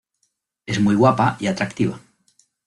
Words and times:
Es 0.65 0.79
muy 0.81 0.95
guapa 0.95 1.37
y 1.39 1.45
atractiva. 1.45 1.99